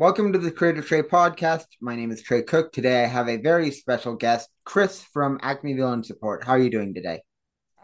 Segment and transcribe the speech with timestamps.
[0.00, 1.66] Welcome to the Creator Tray podcast.
[1.78, 2.72] My name is Trey Cook.
[2.72, 6.42] Today I have a very special guest, Chris from Acme Villain Support.
[6.42, 7.20] How are you doing today?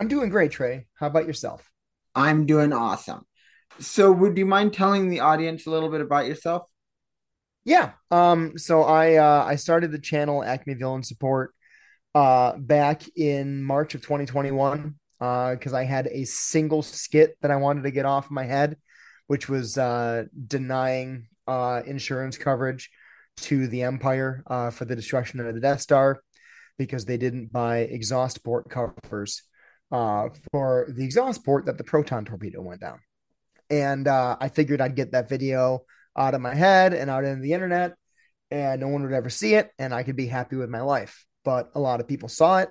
[0.00, 0.86] I'm doing great, Trey.
[0.98, 1.70] How about yourself?
[2.14, 3.26] I'm doing awesome.
[3.80, 6.62] So, would you mind telling the audience a little bit about yourself?
[7.66, 7.92] Yeah.
[8.10, 8.56] Um.
[8.56, 11.54] So I uh, I started the channel Acme Villain Support
[12.14, 17.56] uh back in March of 2021 uh because I had a single skit that I
[17.56, 18.78] wanted to get off my head,
[19.26, 22.90] which was uh denying uh, insurance coverage
[23.38, 26.20] to the Empire uh, for the destruction of the Death Star
[26.78, 29.42] because they didn't buy exhaust port covers
[29.92, 32.98] uh, for the exhaust port that the proton torpedo went down.
[33.70, 35.80] And uh, I figured I'd get that video
[36.16, 37.94] out of my head and out into the internet,
[38.50, 41.24] and no one would ever see it, and I could be happy with my life.
[41.44, 42.70] But a lot of people saw it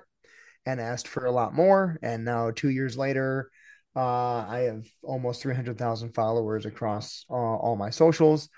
[0.64, 1.98] and asked for a lot more.
[2.02, 3.50] And now, two years later,
[3.94, 8.48] uh, I have almost 300,000 followers across uh, all my socials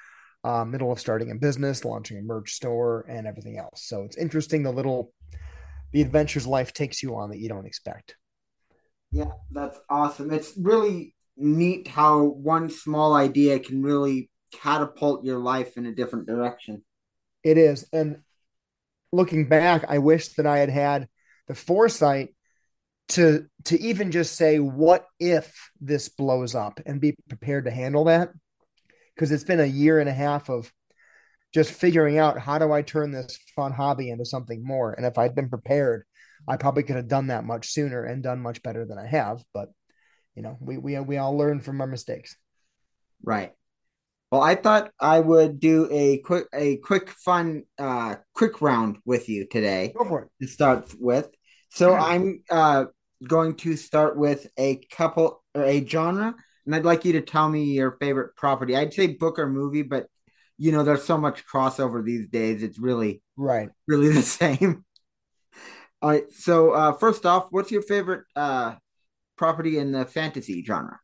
[0.48, 3.82] uh, middle of starting a business, launching a merch store, and everything else.
[3.82, 5.12] So it's interesting the little
[5.92, 8.16] the adventures life takes you on that you don't expect.
[9.10, 10.32] Yeah, that's awesome.
[10.32, 16.26] It's really neat how one small idea can really catapult your life in a different
[16.26, 16.82] direction.
[17.44, 17.86] It is.
[17.92, 18.22] And
[19.12, 21.08] looking back, I wish that I had had
[21.46, 22.34] the foresight
[23.08, 28.04] to to even just say what if this blows up and be prepared to handle
[28.04, 28.30] that
[29.18, 30.72] because it's been a year and a half of
[31.52, 34.92] just figuring out how do I turn this fun hobby into something more.
[34.92, 36.04] And if I'd been prepared,
[36.46, 39.42] I probably could have done that much sooner and done much better than I have.
[39.52, 39.70] But
[40.36, 42.36] you know, we we we all learn from our mistakes.
[43.24, 43.52] Right.
[44.30, 49.28] Well, I thought I would do a quick a quick fun uh quick round with
[49.28, 49.92] you today.
[49.98, 50.28] Go for it.
[50.42, 51.28] To start with.
[51.70, 52.84] So I'm uh
[53.26, 56.36] going to start with a couple or a genre
[56.68, 58.76] and I'd like you to tell me your favorite property.
[58.76, 60.06] I'd say book or movie, but
[60.58, 62.62] you know, there's so much crossover these days.
[62.62, 64.84] It's really right, really the same.
[66.02, 66.30] All right.
[66.30, 68.74] So uh, first off, what's your favorite uh,
[69.36, 71.00] property in the fantasy genre?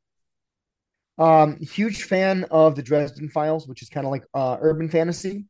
[1.16, 5.46] Um, huge fan of the Dresden Files, which is kind of like uh, urban fantasy.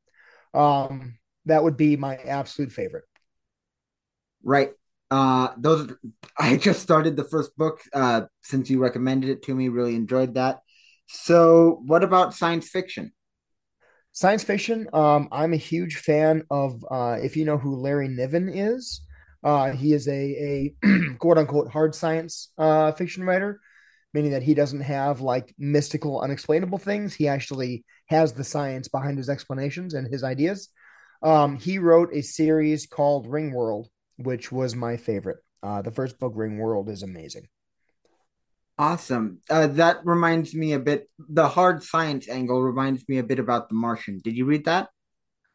[0.55, 3.05] Um, that would be my absolute favorite.
[4.45, 4.73] Right.
[5.11, 5.93] Uh, those
[6.39, 9.69] I just started the first book uh, since you recommended it to me.
[9.69, 10.61] Really enjoyed that.
[11.07, 13.13] So, what about science fiction?
[14.13, 14.89] Science fiction.
[14.93, 16.85] Um, I'm a huge fan of.
[16.91, 19.03] Uh, if you know who Larry Niven is,
[19.43, 23.61] uh, he is a a quote unquote hard science uh, fiction writer,
[24.15, 27.15] meaning that he doesn't have like mystical, unexplainable things.
[27.15, 30.69] He actually has the science behind his explanations and his ideas.
[31.23, 35.39] Um, he wrote a series called Ringworld, which was my favorite.
[35.63, 37.49] Uh, the first book, Ringworld, is amazing.
[38.77, 39.39] Awesome.
[39.49, 41.09] Uh, that reminds me a bit.
[41.19, 44.21] The hard science angle reminds me a bit about The Martian.
[44.23, 44.89] Did you read that?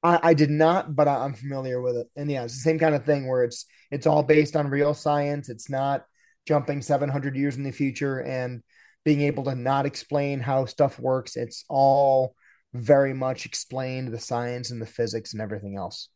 [0.01, 2.07] I, I did not, but I, am familiar with it.
[2.15, 4.93] And yeah, it's the same kind of thing where it's it's all based on real
[4.93, 5.49] science.
[5.49, 6.05] It's not
[6.47, 8.63] jumping 700 years in the future and
[9.03, 11.35] being able to not explain how stuff works.
[11.35, 12.35] It's all
[12.73, 16.09] very much explained the science and the physics and everything else.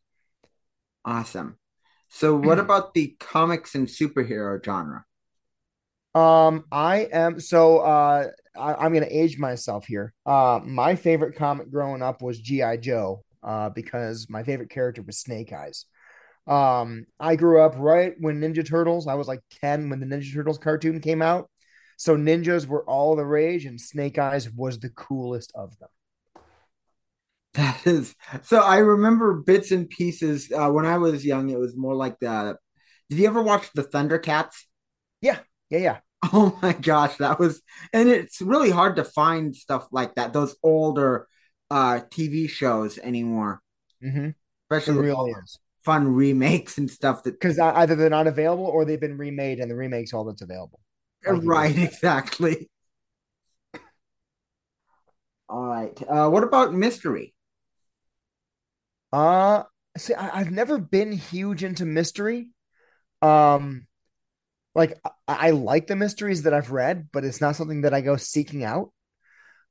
[1.04, 1.58] Awesome.
[2.14, 5.04] So, what about the comics and superhero genre?
[6.14, 10.14] Um, I am so uh I, am gonna age myself here.
[10.24, 12.76] Uh my favorite comic growing up was G.I.
[12.76, 15.86] Joe, uh, because my favorite character was Snake Eyes.
[16.46, 20.32] Um, I grew up right when Ninja Turtles, I was like 10 when the Ninja
[20.32, 21.50] Turtles cartoon came out.
[21.96, 25.88] So ninjas were all the rage, and Snake Eyes was the coolest of them.
[27.54, 28.60] That is so.
[28.60, 31.50] I remember bits and pieces uh, when I was young.
[31.50, 32.56] It was more like the.
[33.08, 34.54] Did you ever watch the Thundercats?
[35.20, 35.38] Yeah,
[35.70, 35.98] yeah, yeah.
[36.32, 37.62] Oh my gosh, that was,
[37.92, 40.32] and it's really hard to find stuff like that.
[40.32, 41.28] Those older
[41.70, 43.62] uh TV shows anymore,
[44.02, 44.30] mm-hmm.
[44.70, 45.58] especially it really is.
[45.84, 49.70] fun remakes and stuff that because either they're not available or they've been remade and
[49.70, 50.80] the remakes all that's available.
[51.26, 52.68] right, exactly.
[55.46, 56.02] All right.
[56.08, 57.33] Uh, what about mystery?
[59.14, 59.62] Uh
[59.96, 62.48] see, I, have never been huge into mystery.
[63.22, 63.86] Um,
[64.74, 68.00] like I, I like the mysteries that I've read, but it's not something that I
[68.00, 68.90] go seeking out.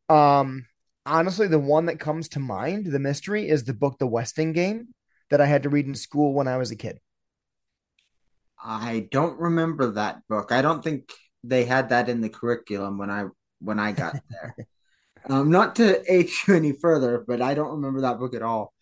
[0.08, 0.66] Um,
[1.06, 4.94] honestly, the one that comes to mind, the mystery, is the book The Westing Game
[5.30, 7.00] that I had to read in school when I was a kid.
[8.64, 10.54] I don't remember that book.
[10.54, 11.12] I don't think
[11.44, 13.26] they had that in the curriculum when I
[13.60, 14.56] when I got there.
[15.30, 18.74] um, not to age you any further, but I don't remember that book at all.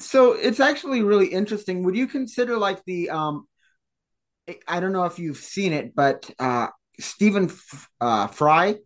[0.00, 1.84] So it's actually really interesting.
[1.84, 3.46] Would you consider like the um
[4.66, 6.68] I don't know if you've seen it, but uh
[6.98, 7.50] Stephen
[8.00, 8.76] uh, Fry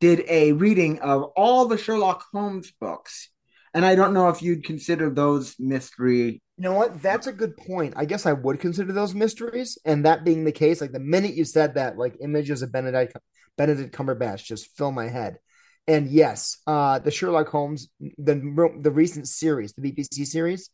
[0.00, 3.30] did a reading of all the Sherlock Holmes books.
[3.72, 6.42] And I don't know if you'd consider those mystery.
[6.56, 7.02] You know what?
[7.02, 7.94] That's a good point.
[7.96, 9.78] I guess I would consider those mysteries.
[9.84, 13.16] And that being the case, like the minute you said that, like images of Benedict
[13.56, 15.38] Benedict Cumberbatch just fill my head.
[15.86, 20.70] And yes, uh, the Sherlock Holmes, the the recent series, the BBC series,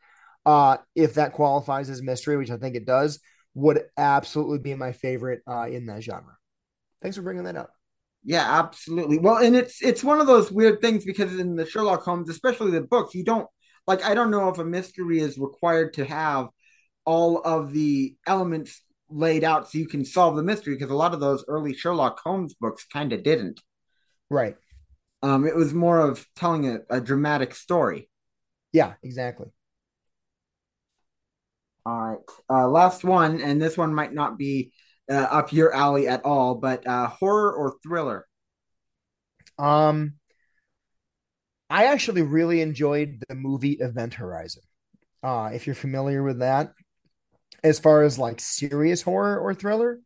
[0.46, 3.20] uh, if that qualifies as mystery, which I think it does,
[3.54, 6.36] would absolutely be my favorite uh, in that genre.
[7.02, 7.72] Thanks for bringing that up.
[8.22, 9.18] Yeah, absolutely.
[9.18, 12.70] Well, and it's it's one of those weird things because in the Sherlock Holmes, especially
[12.70, 13.48] the books, you don't
[13.86, 16.48] like I don't know if a mystery is required to have
[17.04, 21.14] all of the elements laid out so you can solve the mystery because a lot
[21.14, 23.60] of those early Sherlock Holmes books kind of didn't.
[24.28, 24.56] Right.
[25.22, 28.08] Um, it was more of telling a, a dramatic story.
[28.72, 29.48] Yeah, exactly.
[31.84, 32.18] All right.
[32.48, 34.72] Uh, last one, and this one might not be
[35.10, 38.26] uh, up your alley at all, but uh, horror or thriller?
[39.58, 40.14] Um,
[41.68, 44.62] I actually really enjoyed the movie Event Horizon.
[45.22, 46.72] Uh, if you're familiar with that,
[47.62, 50.00] as far as like serious horror or thriller,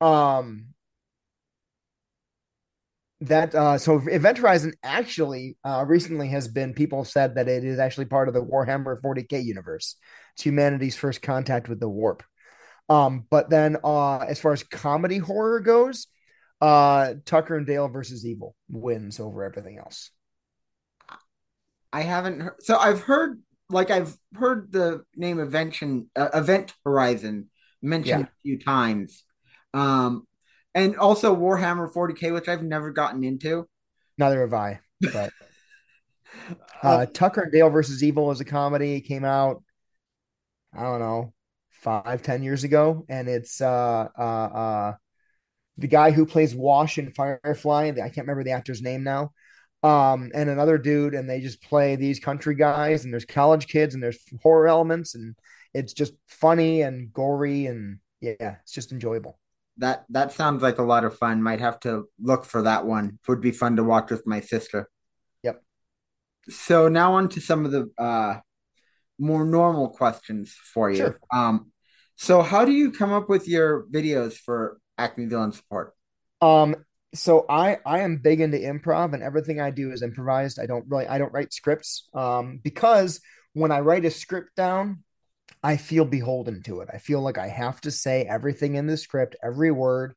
[0.00, 0.68] um,
[3.20, 7.78] that uh so event horizon actually uh recently has been people said that it is
[7.78, 9.96] actually part of the warhammer 40k universe.
[10.34, 12.22] It's humanity's first contact with the warp.
[12.88, 16.06] Um but then uh as far as comedy horror goes
[16.60, 20.10] uh tucker and dale versus evil wins over everything else.
[21.92, 25.76] I haven't heard so i've heard like i've heard the name event
[26.14, 27.50] uh, event horizon
[27.82, 28.26] mentioned yeah.
[28.26, 29.24] a few times.
[29.74, 30.27] Um
[30.74, 33.68] and also Warhammer 40k, which I've never gotten into.
[34.16, 34.80] Neither have I.
[35.12, 35.32] But
[36.82, 38.94] uh, Tucker and Dale versus Evil is a comedy.
[38.94, 39.62] It came out,
[40.74, 41.32] I don't know,
[41.70, 44.94] five ten years ago, and it's uh uh uh
[45.78, 47.88] the guy who plays Wash in Firefly.
[47.88, 49.32] I can't remember the actor's name now.
[49.84, 53.94] Um, and another dude, and they just play these country guys, and there's college kids,
[53.94, 55.36] and there's horror elements, and
[55.72, 59.38] it's just funny and gory, and yeah, it's just enjoyable
[59.78, 61.42] that that sounds like a lot of fun.
[61.42, 63.18] Might have to look for that one.
[63.22, 64.88] It would be fun to watch with my sister.
[65.42, 65.62] Yep.
[66.48, 68.40] So now on to some of the uh,
[69.18, 70.96] more normal questions for you.
[70.96, 71.18] Sure.
[71.32, 71.72] Um,
[72.16, 75.94] so how do you come up with your videos for Acme Villain support?
[76.40, 76.74] Um,
[77.14, 80.58] so I I am big into improv, and everything I do is improvised.
[80.58, 82.08] I don't really I don't write scripts.
[82.14, 83.20] Um, because
[83.54, 85.04] when I write a script down,
[85.62, 86.88] I feel beholden to it.
[86.92, 90.14] I feel like I have to say everything in the script, every word.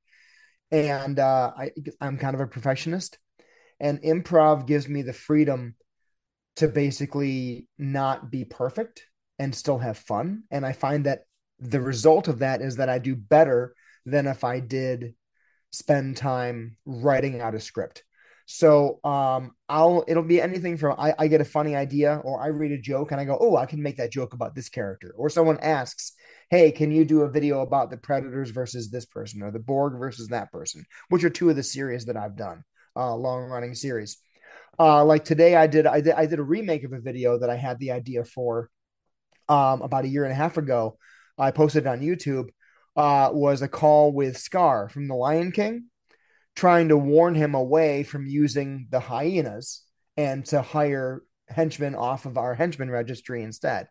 [0.71, 3.17] And uh, I, I'm kind of a perfectionist.
[3.79, 5.75] And improv gives me the freedom
[6.57, 9.05] to basically not be perfect
[9.39, 10.43] and still have fun.
[10.51, 11.21] And I find that
[11.59, 13.73] the result of that is that I do better
[14.05, 15.15] than if I did
[15.71, 18.03] spend time writing out a script.
[18.53, 22.47] So um, I'll it'll be anything from I, I get a funny idea or I
[22.47, 25.13] read a joke and I go, oh, I can make that joke about this character.
[25.17, 26.11] Or someone asks,
[26.49, 29.97] hey, can you do a video about the Predators versus this person or the Borg
[29.97, 33.73] versus that person, which are two of the series that I've done, uh, long running
[33.73, 34.17] series.
[34.77, 37.49] Uh, like today, I did I did I did a remake of a video that
[37.49, 38.69] I had the idea for
[39.47, 40.97] um, about a year and a half ago.
[41.37, 42.49] I posted it on YouTube.
[42.97, 45.85] Uh, was a call with Scar from The Lion King
[46.55, 49.83] trying to warn him away from using the hyenas
[50.17, 53.87] and to hire henchmen off of our henchman registry instead.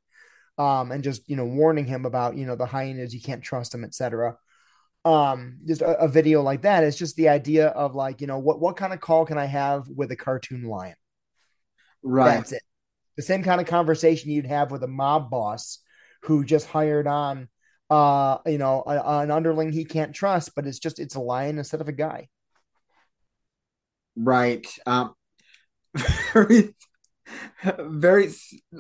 [0.59, 3.73] Um, and just you know warning him about you know the hyenas you can't trust
[3.73, 4.37] them etc
[5.07, 8.39] um just a, a, video like that it's just the idea of like you know
[8.39, 10.95] what what kind of call can i have with a cartoon lion?
[12.03, 12.35] Right.
[12.35, 12.63] That's it.
[13.17, 15.79] The same kind of conversation you'd have with a mob boss
[16.23, 17.49] who just hired on
[17.89, 21.57] uh you know a, an underling he can't trust but it's just it's a lion
[21.57, 22.29] instead of a guy
[24.17, 24.67] Right.
[24.87, 25.15] Um,
[26.33, 26.75] very,
[27.65, 28.31] very.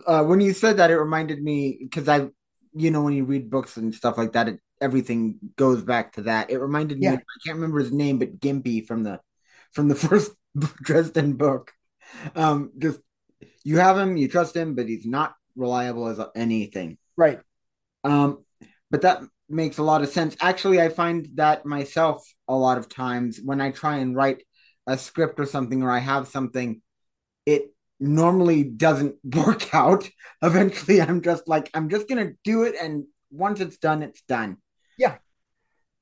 [0.07, 2.29] Uh, when you said that, it reminded me because I,
[2.75, 6.23] you know, when you read books and stuff like that, it, everything goes back to
[6.23, 6.51] that.
[6.51, 7.07] It reminded me.
[7.07, 7.15] Yeah.
[7.15, 9.21] I can't remember his name, but Gimpy from the
[9.73, 10.33] from the first
[10.83, 11.73] Dresden book.
[12.35, 13.01] Um, just
[13.65, 16.99] you have him, you trust him, but he's not reliable as anything.
[17.17, 17.41] Right.
[18.05, 18.45] Um,
[18.91, 20.37] but that makes a lot of sense.
[20.41, 24.43] Actually, I find that myself a lot of times when I try and write
[24.91, 26.83] a script or something or I have something
[27.47, 30.09] it normally doesn't work out.
[30.43, 32.75] Eventually, I'm just like, I'm just going to do it.
[32.81, 34.57] And once it's done, it's done.
[34.99, 35.17] Yeah.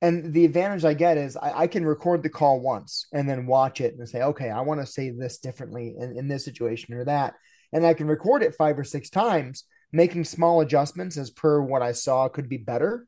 [0.01, 3.47] And the advantage I get is I, I can record the call once and then
[3.47, 6.95] watch it and say, okay, I want to say this differently in, in this situation
[6.95, 7.35] or that.
[7.73, 11.83] And I can record it five or six times, making small adjustments as per what
[11.83, 13.07] I saw could be better.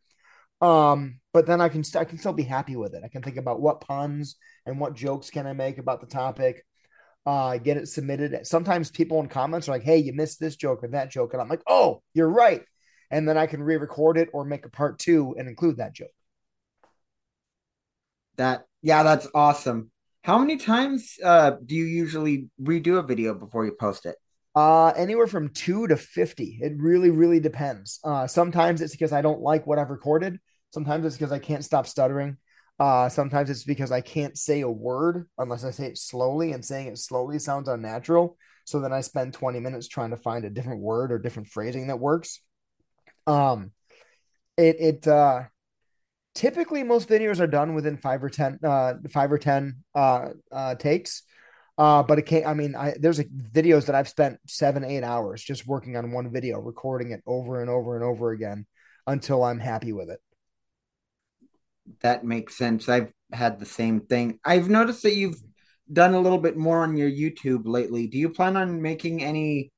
[0.60, 3.02] Um, but then I can st- I can still be happy with it.
[3.04, 4.36] I can think about what puns
[4.66, 6.64] and what jokes can I make about the topic
[7.26, 8.46] uh, get it submitted.
[8.46, 11.42] Sometimes people in comments are like, "Hey, you missed this joke or that joke," and
[11.42, 12.62] I'm like, "Oh, you're right,"
[13.10, 16.10] and then I can re-record it or make a part two and include that joke.
[18.36, 19.90] That yeah, that's awesome.
[20.22, 24.16] How many times uh, do you usually redo a video before you post it?
[24.54, 26.58] Uh, anywhere from two to fifty.
[26.60, 28.00] It really, really depends.
[28.02, 30.38] Uh, sometimes it's because I don't like what I've recorded.
[30.70, 32.36] Sometimes it's because I can't stop stuttering.
[32.78, 36.64] Uh, sometimes it's because I can't say a word unless I say it slowly, and
[36.64, 38.38] saying it slowly sounds unnatural.
[38.64, 41.88] So then I spend 20 minutes trying to find a different word or different phrasing
[41.88, 42.40] that works.
[43.26, 43.72] Um,
[44.56, 45.42] it it uh,
[46.34, 50.74] typically most videos are done within five or ten uh five or ten uh, uh
[50.76, 51.22] takes.
[51.76, 52.46] Uh, but it can't.
[52.46, 56.12] I mean, I there's a, videos that I've spent seven eight hours just working on
[56.12, 58.66] one video, recording it over and over and over again
[59.06, 60.20] until I'm happy with it
[62.00, 62.88] that makes sense.
[62.88, 64.38] I've had the same thing.
[64.44, 65.40] I've noticed that you've
[65.92, 68.06] done a little bit more on your YouTube lately.
[68.06, 69.72] Do you plan on making any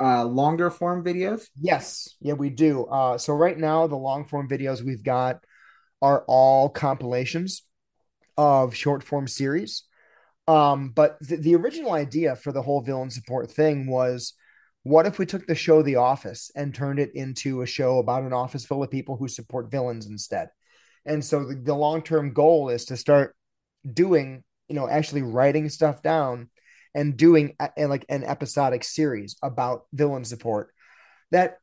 [0.00, 1.48] uh, longer form videos?
[1.60, 2.84] Yes, yeah, we do.
[2.84, 5.44] Uh, so right now, the long form videos we've got
[6.00, 7.62] are all compilations
[8.36, 9.84] of short form series.
[10.46, 14.34] Um, but th- the original idea for the whole villain support thing was
[14.82, 18.22] what if we took the show The Office and turned it into a show about
[18.22, 20.48] an office full of people who support villains instead?
[21.08, 23.34] And so the, the long term goal is to start
[23.90, 26.50] doing, you know, actually writing stuff down
[26.94, 30.72] and doing a, like an episodic series about villain support
[31.30, 31.58] that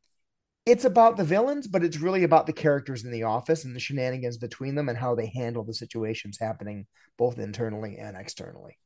[0.64, 3.80] it's about the villains, but it's really about the characters in the office and the
[3.80, 6.86] shenanigans between them and how they handle the situations happening
[7.16, 8.76] both internally and externally.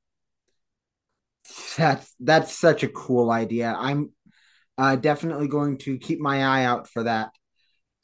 [1.79, 3.75] That's that's such a cool idea.
[3.76, 4.11] I'm
[4.76, 7.31] uh, definitely going to keep my eye out for that.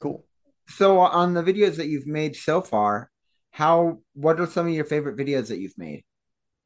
[0.01, 0.26] Cool
[0.69, 3.09] so on the videos that you've made so far,
[3.51, 6.03] how what are some of your favorite videos that you've made?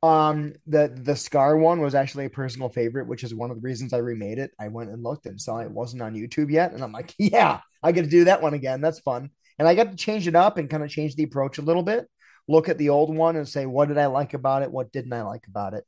[0.03, 3.61] Um, the the Scar one was actually a personal favorite, which is one of the
[3.61, 4.51] reasons I remade it.
[4.59, 7.59] I went and looked and saw it wasn't on YouTube yet, and I'm like, yeah,
[7.83, 8.81] I get to do that one again.
[8.81, 9.29] That's fun,
[9.59, 11.83] and I got to change it up and kind of change the approach a little
[11.83, 12.07] bit.
[12.47, 14.71] Look at the old one and say, what did I like about it?
[14.71, 15.85] What didn't I like about it?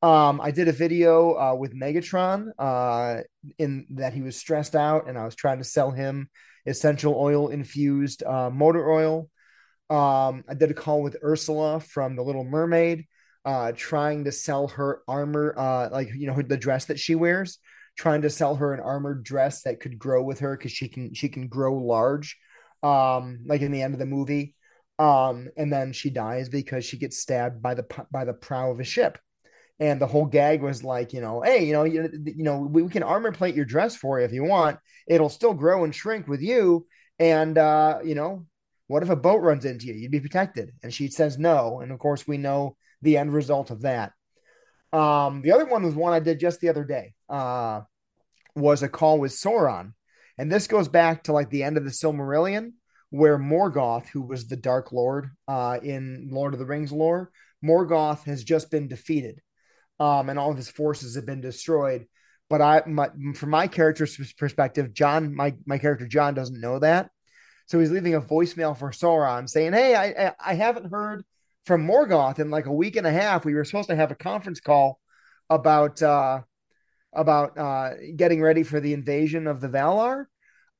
[0.00, 3.22] Um, I did a video uh, with Megatron uh,
[3.58, 6.30] in that he was stressed out, and I was trying to sell him
[6.68, 9.30] essential oil infused uh, motor oil.
[9.90, 13.06] Um, I did a call with Ursula from The Little Mermaid,
[13.44, 17.58] uh, trying to sell her armor, uh, like you know the dress that she wears,
[17.96, 21.14] trying to sell her an armored dress that could grow with her because she can
[21.14, 22.36] she can grow large,
[22.82, 24.54] um, like in the end of the movie.
[24.98, 28.80] Um, and then she dies because she gets stabbed by the by the prow of
[28.80, 29.18] a ship
[29.80, 32.82] and the whole gag was like, you know, hey, you know, you, you know, we,
[32.82, 34.78] we can armor plate your dress for you if you want.
[35.06, 36.86] It'll still grow and shrink with you.
[37.18, 38.46] And uh, you know,
[38.88, 39.94] what if a boat runs into you?
[39.94, 40.72] You'd be protected.
[40.82, 41.80] And she says no.
[41.80, 44.12] And of course, we know the end result of that.
[44.92, 47.14] Um, the other one was one I did just the other day.
[47.28, 47.82] Uh,
[48.56, 49.92] was a call with Sauron,
[50.36, 52.72] and this goes back to like the end of the Silmarillion,
[53.10, 57.30] where Morgoth, who was the Dark Lord uh, in Lord of the Rings lore,
[57.62, 59.40] Morgoth has just been defeated
[60.00, 62.06] um, and all of his forces have been destroyed.
[62.50, 67.10] But I, my, from my character's perspective, John, my my character John doesn't know that,
[67.66, 71.24] so he's leaving a voicemail for Sauron saying, "Hey, I I haven't heard
[71.66, 73.44] from Morgoth in like a week and a half.
[73.44, 74.98] We were supposed to have a conference call
[75.50, 76.40] about uh,
[77.12, 80.26] about uh, getting ready for the invasion of the Valar.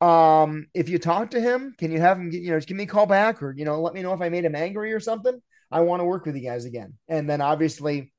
[0.00, 2.86] Um, if you talk to him, can you have him, you know, give me a
[2.86, 5.40] call back or, you know, let me know if I made him angry or something.
[5.70, 6.94] I want to work with you guys again.
[7.08, 8.12] And then obviously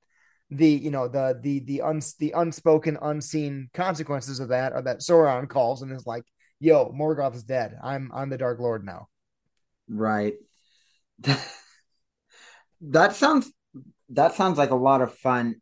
[0.51, 4.99] the you know the the the uns the unspoken unseen consequences of that are that
[4.99, 6.23] Sauron calls and is like,
[6.59, 7.77] "Yo, Morgoth is dead.
[7.83, 9.07] I'm I'm the Dark Lord now."
[9.87, 10.35] Right.
[12.81, 13.51] that sounds
[14.09, 15.55] that sounds like a lot of fun.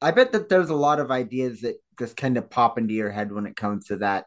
[0.00, 3.10] I bet that there's a lot of ideas that just kind of pop into your
[3.10, 4.26] head when it comes to that.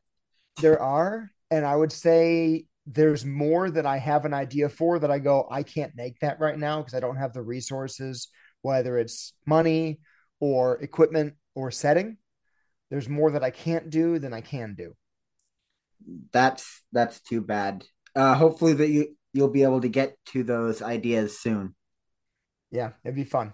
[0.62, 5.12] There are, and I would say there's more that I have an idea for that
[5.12, 8.30] I go, I can't make that right now because I don't have the resources
[8.68, 10.00] whether it's money
[10.40, 12.18] or equipment or setting.
[12.90, 14.94] There's more that I can't do than I can do.
[16.32, 17.86] That's that's too bad.
[18.16, 21.76] Uh, hopefully that you you'll be able to get to those ideas soon.
[22.72, 23.54] Yeah, it'd be fun.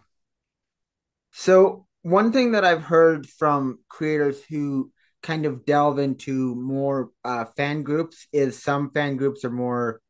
[1.32, 4.92] So one thing that I've heard from creators who
[5.22, 10.02] kind of delve into more uh, fan groups is some fan groups are more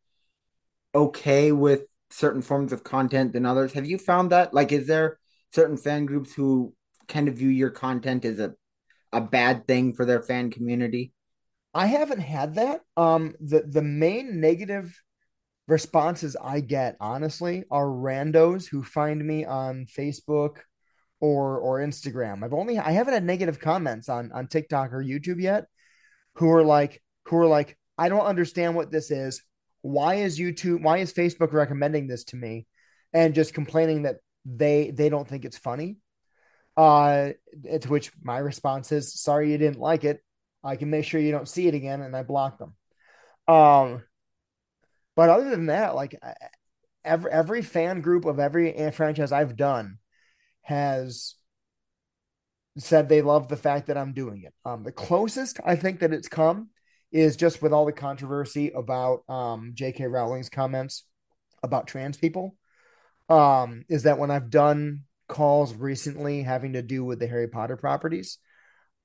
[0.96, 1.84] okay with
[2.14, 3.74] certain forms of content than others.
[3.74, 4.54] Have you found that?
[4.54, 5.20] Like, is there
[5.52, 6.74] certain fan groups who
[7.08, 8.54] kind of view your content as a
[9.12, 11.14] a bad thing for their fan community?
[11.74, 12.82] I haven't had that.
[12.98, 14.96] Um, the the main negative
[15.68, 20.58] responses I get, honestly, are randos who find me on Facebook
[21.20, 22.44] or or Instagram.
[22.44, 25.66] I've only I haven't had negative comments on on TikTok or YouTube yet
[26.36, 29.42] who are like who are like I don't understand what this is.
[29.84, 32.66] Why is YouTube why is Facebook recommending this to me
[33.14, 35.98] and just complaining that they they don't think it's funny.
[36.76, 37.32] Uh
[37.82, 40.24] to which my response is sorry you didn't like it.
[40.64, 42.76] I can make sure you don't see it again and I block them.
[43.48, 44.04] Um
[45.16, 46.20] but other than that like
[47.04, 49.98] every every fan group of every franchise I've done
[50.62, 51.36] has
[52.78, 54.54] said they love the fact that I'm doing it.
[54.66, 56.70] Um, the closest I think that it's come
[57.14, 60.08] is just with all the controversy about um, J.K.
[60.08, 61.06] Rowling's comments
[61.62, 62.56] about trans people.
[63.30, 67.78] Um, is that when I've done calls recently having to do with the Harry Potter
[67.78, 68.40] properties,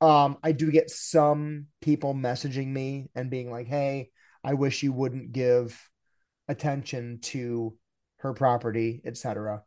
[0.01, 4.11] um, I do get some people messaging me and being like, "Hey,
[4.43, 5.79] I wish you wouldn't give
[6.49, 7.77] attention to
[8.19, 9.63] her property, etc."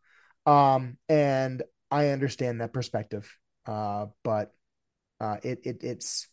[0.45, 3.31] Um, and I understand that perspective,
[3.65, 4.53] uh, but
[5.19, 6.27] uh, it, it it's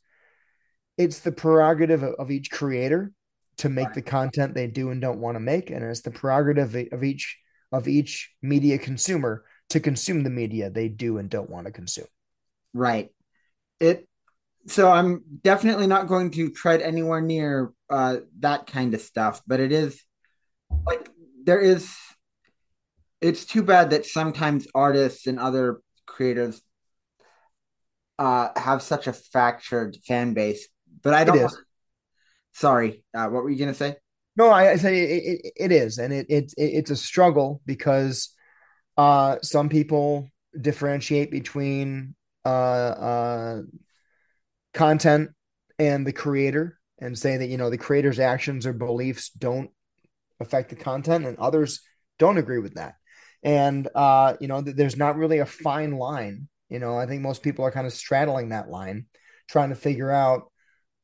[0.98, 3.12] it's the prerogative of, of each creator
[3.58, 6.76] to make the content they do and don't want to make, and it's the prerogative
[6.92, 7.38] of each
[7.72, 12.06] of each media consumer to consume the media they do and don't want to consume.
[12.72, 13.10] Right.
[13.80, 14.08] It.
[14.66, 19.60] So I'm definitely not going to tread anywhere near uh, that kind of stuff, but
[19.60, 20.02] it is
[20.86, 21.10] like
[21.44, 21.94] there is
[23.20, 26.62] it's too bad that sometimes artists and other creators
[28.18, 30.68] uh, have such a fractured fan base.
[31.02, 31.52] But I don't.
[32.52, 33.96] Sorry, uh, what were you gonna say?
[34.36, 38.34] No, I, I say it, it, it is, and it, it it's a struggle because
[38.96, 43.62] uh, some people differentiate between uh, uh,
[44.74, 45.30] content
[45.78, 49.70] and the creator, and say that you know the creator's actions or beliefs don't
[50.40, 51.80] affect the content, and others
[52.18, 52.94] don't agree with that
[53.42, 56.48] and uh, you know, there's not really a fine line.
[56.68, 59.06] You know, I think most people are kind of straddling that line,
[59.48, 60.50] trying to figure out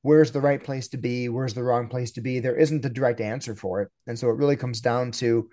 [0.05, 2.39] where's the right place to be, where's the wrong place to be.
[2.39, 5.49] There isn't a direct answer for it, and so it really comes down to,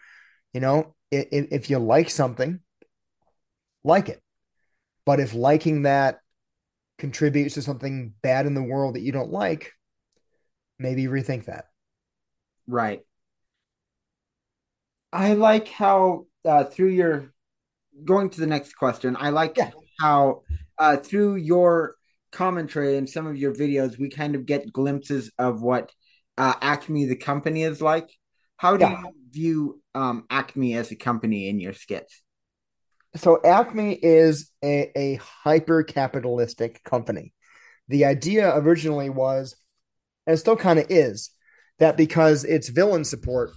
[0.51, 2.59] you know, if, if you like something,
[3.85, 4.21] like it,
[5.05, 6.19] but if liking that
[6.97, 9.71] contributes to something bad in the world that you don't like,
[10.77, 11.67] maybe rethink that.
[12.67, 12.99] Right.
[15.13, 17.31] I like how uh, through your
[18.03, 19.71] going to the next question, I like yeah.
[20.01, 20.41] how
[20.77, 21.95] uh, through your
[22.31, 25.91] commentary and some of your videos, we kind of get glimpses of what
[26.37, 28.09] uh, Acme the company is like.
[28.57, 29.01] How do yeah.
[29.01, 32.21] you view um, Acme as a company in your skits?
[33.15, 37.33] So Acme is a, a hyper capitalistic company.
[37.87, 39.55] The idea originally was,
[40.25, 41.31] and still kind of is,
[41.79, 43.51] that because it's villain support,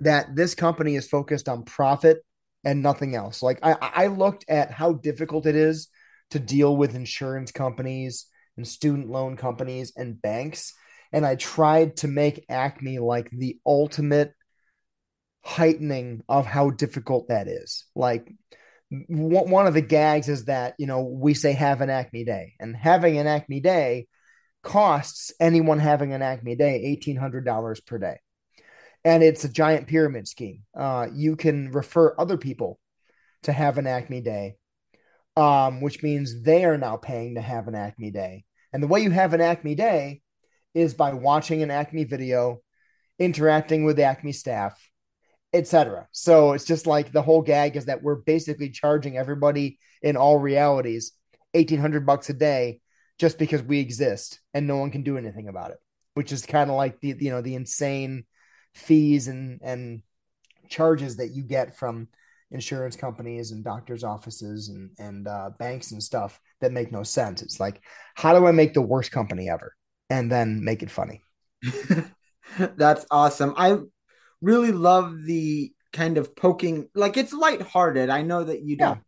[0.00, 2.24] that this company is focused on profit
[2.64, 3.42] and nothing else.
[3.42, 5.88] Like I, I looked at how difficult it is
[6.30, 10.74] to deal with insurance companies and student loan companies and banks.
[11.12, 14.32] And I tried to make Acme like the ultimate
[15.42, 17.84] heightening of how difficult that is.
[17.94, 18.32] Like
[19.08, 22.76] one of the gags is that, you know, we say have an Acme day and
[22.76, 24.06] having an Acme day
[24.62, 28.18] costs anyone having an Acme day $1,800 per day
[29.04, 30.62] and it's a giant pyramid scheme.
[30.76, 32.78] Uh, you can refer other people
[33.42, 34.56] to have an Acme day,
[35.36, 38.44] um, which means they are now paying to have an Acme day.
[38.72, 40.22] And the way you have an Acme day
[40.74, 42.62] is by watching an Acme video,
[43.18, 44.78] interacting with the Acme staff,
[45.52, 46.06] etc.
[46.12, 50.38] So it's just like the whole gag is that we're basically charging everybody in all
[50.38, 51.12] realities
[51.54, 52.80] eighteen hundred bucks a day
[53.18, 55.78] just because we exist and no one can do anything about it,
[56.14, 58.24] which is kind of like the you know the insane
[58.74, 60.02] fees and and
[60.68, 62.08] charges that you get from
[62.50, 67.42] insurance companies and doctors' offices and and uh, banks and stuff that make no sense.
[67.42, 67.80] It's like,
[68.14, 69.74] how do I make the worst company ever
[70.08, 71.22] and then make it funny?
[72.58, 73.54] That's awesome.
[73.56, 73.78] I
[74.40, 78.10] really love the kind of poking, like it's lighthearted.
[78.10, 79.00] I know that you don't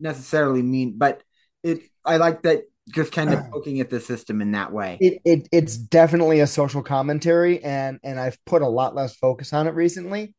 [0.00, 1.22] necessarily mean, but
[1.62, 1.82] it.
[2.04, 4.98] I like that just kind of poking at the system in that way.
[5.00, 9.52] It, it it's definitely a social commentary, and and I've put a lot less focus
[9.52, 10.34] on it recently,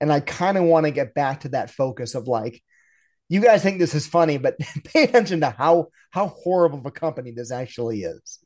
[0.00, 2.62] and I kind of want to get back to that focus of like,
[3.28, 6.90] you guys think this is funny, but pay attention to how how horrible of a
[6.90, 8.38] company this actually is.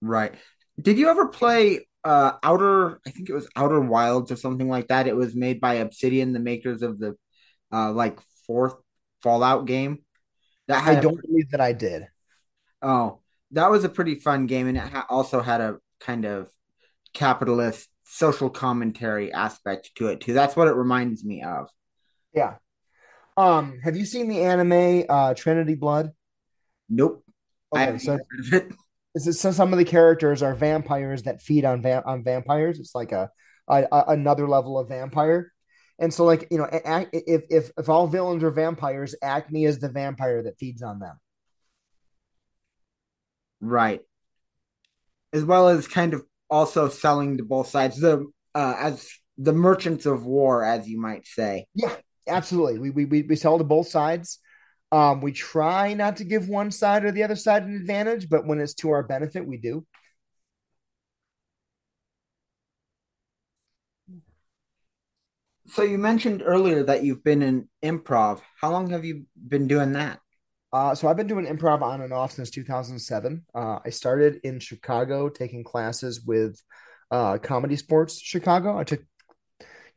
[0.00, 0.34] Right.
[0.80, 4.88] Did you ever play uh Outer I think it was Outer Worlds or something like
[4.88, 5.06] that?
[5.06, 7.16] It was made by Obsidian, the makers of the
[7.72, 8.74] uh like fourth
[9.22, 9.98] Fallout game.
[10.68, 12.06] That I don't a, believe that I did.
[12.80, 13.20] Oh,
[13.52, 16.50] that was a pretty fun game and it ha- also had a kind of
[17.12, 20.34] capitalist social commentary aspect to it too.
[20.34, 21.70] That's what it reminds me of.
[22.34, 22.56] Yeah.
[23.38, 26.10] Um, have you seen the anime uh Trinity Blood?
[26.90, 27.24] Nope.
[27.74, 28.18] Okay, so
[29.14, 32.78] is so some of the characters are vampires that feed on va- on vampires.
[32.78, 33.30] It's like a,
[33.66, 35.50] a, a, another level of vampire.
[35.98, 39.88] And so, like you know, if if if all villains are vampires, Acme is the
[39.88, 41.18] vampire that feeds on them.
[43.60, 44.00] Right.
[45.32, 50.06] As well as kind of also selling to both sides, the uh, as the merchants
[50.06, 51.66] of war, as you might say.
[51.74, 51.96] Yeah,
[52.28, 52.90] absolutely.
[52.90, 54.38] We we we sell to both sides.
[54.92, 58.46] Um, we try not to give one side or the other side an advantage, but
[58.46, 59.86] when it's to our benefit, we do.
[65.68, 68.42] So you mentioned earlier that you've been in improv.
[68.60, 70.20] How long have you been doing that?
[70.72, 73.44] Uh, so I've been doing improv on and off since 2007.
[73.54, 76.58] Uh, I started in Chicago taking classes with
[77.10, 78.78] uh, ComedySportz Chicago.
[78.78, 79.02] I took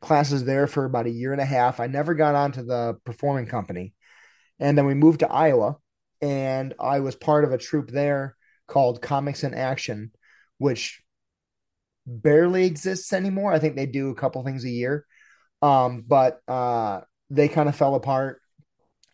[0.02, 1.80] classes there for about a year and a half.
[1.80, 3.94] I never got onto the performing company.
[4.58, 5.76] And then we moved to Iowa,
[6.20, 8.36] and I was part of a troupe there
[8.66, 10.12] called Comics in Action,
[10.58, 11.02] which
[12.06, 13.52] barely exists anymore.
[13.52, 15.06] I think they do a couple things a year.
[15.62, 18.40] Um, but uh, they kind of fell apart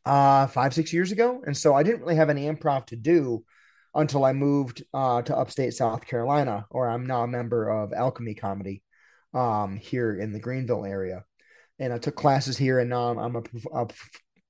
[0.05, 1.43] uh, five, six years ago.
[1.47, 3.45] And so I didn't really have any improv to do
[3.95, 8.35] until I moved uh, to upstate South Carolina, or I'm now a member of Alchemy
[8.35, 8.83] Comedy
[9.35, 11.25] um, here in the Greenville area.
[11.79, 13.43] And I took classes here, and now I'm a,
[13.75, 13.89] a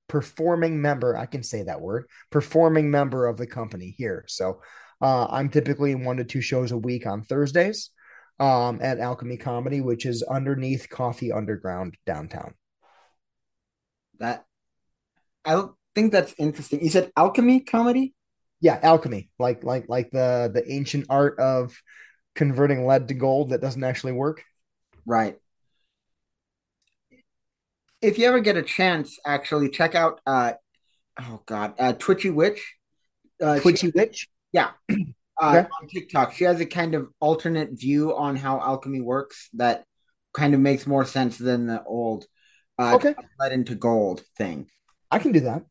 [0.07, 1.17] performing member.
[1.17, 4.25] I can say that word, performing member of the company here.
[4.27, 4.61] So
[5.01, 7.89] uh, I'm typically one to two shows a week on Thursdays
[8.39, 12.53] um, at Alchemy Comedy, which is underneath Coffee Underground downtown.
[14.19, 14.45] That
[15.45, 15.63] I
[15.95, 16.83] think that's interesting.
[16.83, 18.13] You said Alchemy Comedy.
[18.61, 21.77] Yeah, alchemy, like like like the the ancient art of
[22.33, 24.43] converting lead to gold that doesn't actually work.
[25.05, 25.37] Right
[28.03, 30.53] if you ever get a chance, actually check out uh
[31.19, 32.75] oh god, uh Twitchy Witch.
[33.41, 34.27] Uh, Twitchy she, Witch?
[34.51, 34.71] Yeah.
[35.41, 35.69] Uh, okay.
[35.81, 36.33] on TikTok.
[36.33, 39.83] She has a kind of alternate view on how alchemy works that
[40.31, 42.27] kind of makes more sense than the old
[42.77, 43.15] uh okay.
[43.39, 44.67] lead into gold thing.
[45.13, 45.63] I can do that.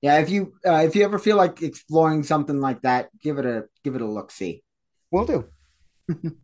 [0.00, 3.46] Yeah, if you uh, if you ever feel like exploring something like that, give it
[3.46, 4.62] a give it a look see.
[5.10, 5.46] we'll do.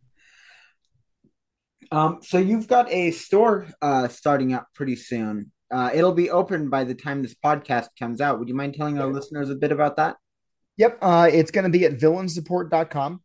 [1.91, 5.51] Um, so you've got a store uh, starting up pretty soon.
[5.71, 8.39] Uh, it'll be open by the time this podcast comes out.
[8.39, 10.17] Would you mind telling our listeners a bit about that?
[10.77, 10.99] Yep.
[11.01, 13.21] Uh, it's going to be at villainsupport.com.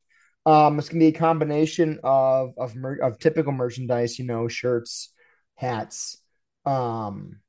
[0.47, 4.49] Um, it's going to be a combination of of, mer- of typical merchandise, you know,
[4.49, 5.13] shirts,
[5.57, 6.19] hats,
[6.67, 7.41] um,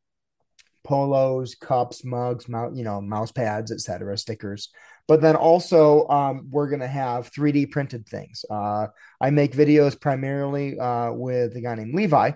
[0.86, 4.69] polos, cups, mugs, mou- you know, mouse pads, etc., stickers.
[5.08, 8.43] But then also, um, we're going to have 3D printed things.
[8.50, 8.88] Uh,
[9.21, 12.32] I make videos primarily uh, with a guy named Levi,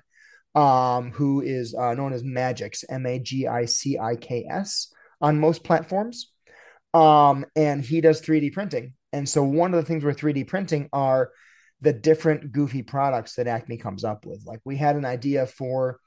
[0.55, 4.93] um, who is uh, known as Magiciks, M A G I C I K S,
[5.21, 6.31] on most platforms.
[6.93, 8.93] Um, and he does 3D printing.
[9.13, 11.31] And so, one of the things with 3D printing are
[11.81, 14.43] the different goofy products that Acme comes up with.
[14.45, 15.99] Like, we had an idea for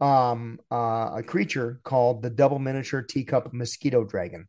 [0.00, 4.46] um, uh, a creature called the double miniature teacup mosquito dragon.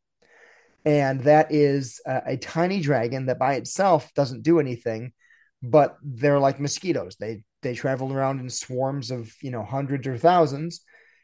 [0.86, 5.14] And that is a, a, tiny dragon that by itself doesn't do anything
[5.62, 7.16] but they're like mosquitoes.
[7.20, 10.82] They they travel around in swarms of you know hundreds or thousands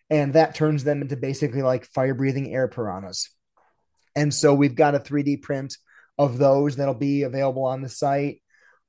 [0.10, 3.30] and that turns them into basically like fire breathing air piranhas.
[4.16, 5.78] And so we've got a 3d print
[6.18, 8.42] of those that'll be available on the site.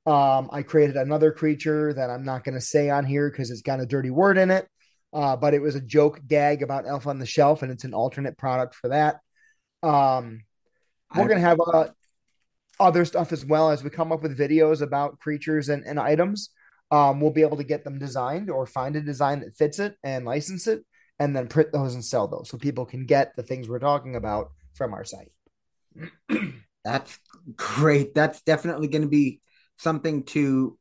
[0.05, 3.63] Um, i created another creature that i'm not going to say on here because it's
[3.63, 4.67] got a dirty word in it
[5.15, 7.93] uh, but it was a joke gag about elf on the shelf and it's an
[7.95, 9.19] alternate product for that
[9.81, 10.41] um,
[11.15, 11.87] we're going to have uh,
[12.79, 16.49] other stuff as well as we come up with videos about creatures and, and items.
[16.91, 19.95] Um, we'll be able to get them designed or find a design that fits it
[20.03, 20.85] and license it
[21.19, 24.15] and then print those and sell those so people can get the things we're talking
[24.15, 25.31] about from our site.
[26.83, 27.19] That's
[27.55, 28.13] great.
[28.13, 29.41] That's definitely going to be
[29.77, 30.77] something to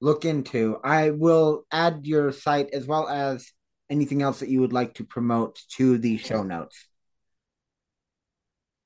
[0.00, 0.78] look into.
[0.82, 3.50] I will add your site as well as
[3.90, 6.86] anything else that you would like to promote to the show notes.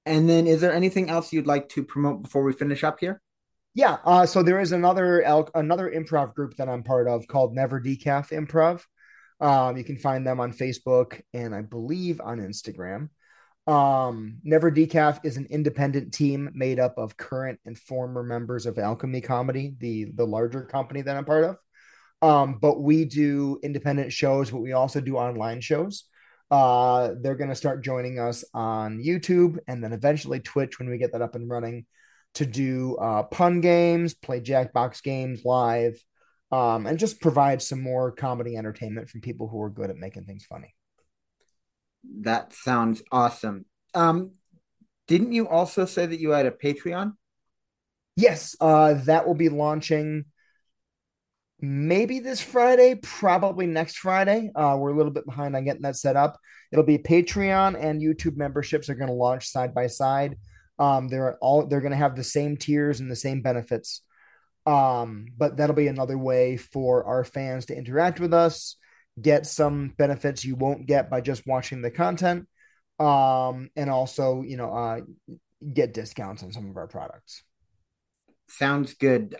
[0.06, 3.22] And then, is there anything else you'd like to promote before we finish up here?
[3.74, 3.98] Yeah.
[4.04, 5.20] Uh, so there is another
[5.54, 8.82] another improv group that I'm part of called Never Decaf Improv.
[9.40, 13.08] Um, you can find them on Facebook and I believe on Instagram.
[13.66, 18.78] Um, Never Decaf is an independent team made up of current and former members of
[18.78, 21.56] Alchemy Comedy, the the larger company that I'm part of.
[22.24, 26.04] Um, but we do independent shows, but we also do online shows.
[26.50, 30.96] Uh, they're going to start joining us on YouTube and then eventually Twitch when we
[30.96, 31.84] get that up and running
[32.36, 36.02] to do uh, pun games, play Jackbox games live,
[36.50, 40.24] um, and just provide some more comedy entertainment from people who are good at making
[40.24, 40.74] things funny.
[42.22, 43.66] That sounds awesome.
[43.92, 44.30] Um,
[45.08, 47.12] didn't you also say that you had a Patreon?
[48.16, 50.24] Yes, uh, that will be launching
[51.60, 54.50] maybe this Friday, probably next Friday.
[54.54, 56.38] Uh, we're a little bit behind on getting that set up.
[56.72, 60.36] It'll be Patreon and YouTube memberships are going to launch side by side.
[60.78, 64.02] Um, they're all they're going to have the same tiers and the same benefits.
[64.66, 68.76] Um, but that'll be another way for our fans to interact with us,
[69.20, 72.48] get some benefits you won't get by just watching the content,
[72.98, 75.00] um, and also you know uh,
[75.72, 77.42] get discounts on some of our products.
[78.48, 79.36] Sounds good.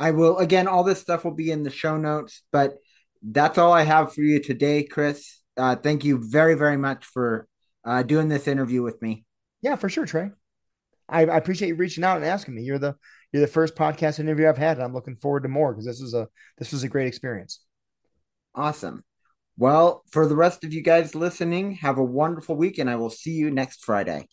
[0.00, 0.66] I will again.
[0.66, 2.78] All this stuff will be in the show notes, but
[3.22, 5.40] that's all I have for you today, Chris.
[5.56, 7.46] Uh, thank you very, very much for
[7.84, 9.26] uh, doing this interview with me.
[9.60, 10.30] Yeah, for sure, Trey.
[11.06, 12.62] I, I, appreciate you reaching out and asking me.
[12.62, 12.96] You're the
[13.30, 16.00] you're the first podcast interview I've had, and I'm looking forward to more because this
[16.00, 17.60] is a this was a great experience.
[18.54, 19.04] Awesome.
[19.58, 23.10] Well, for the rest of you guys listening, have a wonderful week, and I will
[23.10, 24.28] see you next Friday.